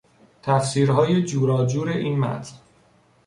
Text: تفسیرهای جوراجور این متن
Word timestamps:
تفسیرهای 0.43 1.23
جوراجور 1.23 1.89
این 1.89 2.19
متن 2.19 2.57